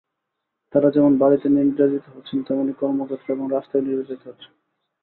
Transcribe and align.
তাঁরা 0.73 0.89
যেমন 0.91 1.13
বাড়িতে 1.17 1.47
নির্যাতিত 1.49 2.05
হচ্ছেন, 2.15 2.37
তেমনি 2.43 2.73
কর্মক্ষেত্র 2.73 3.27
এবং 3.31 3.45
রাস্তায়ও 3.51 3.85
নির্যাতিত 3.87 4.21
হচ্ছেন। 4.27 4.51